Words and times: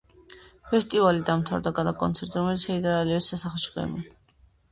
ფესტივალი 0.69 1.21
დამთავრდა 1.27 1.73
გალა 1.81 1.93
კონცერტით, 2.01 2.39
რომელიც 2.39 2.65
ჰეიდარ 2.69 2.97
ალიევის 3.01 3.31
სასახლეში 3.35 3.77
გაიმართა. 3.77 4.35